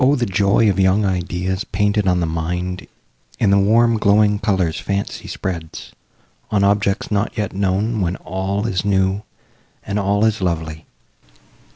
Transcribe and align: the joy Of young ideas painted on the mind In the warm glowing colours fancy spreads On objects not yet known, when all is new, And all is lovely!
the 0.15 0.25
joy 0.25 0.67
Of 0.67 0.79
young 0.79 1.05
ideas 1.05 1.63
painted 1.63 2.07
on 2.07 2.21
the 2.21 2.25
mind 2.25 2.87
In 3.37 3.51
the 3.51 3.59
warm 3.59 3.99
glowing 3.99 4.39
colours 4.39 4.79
fancy 4.79 5.27
spreads 5.27 5.91
On 6.49 6.63
objects 6.63 7.11
not 7.11 7.37
yet 7.37 7.53
known, 7.53 8.01
when 8.01 8.15
all 8.15 8.65
is 8.65 8.83
new, 8.83 9.21
And 9.85 9.99
all 9.99 10.25
is 10.25 10.41
lovely! 10.41 10.87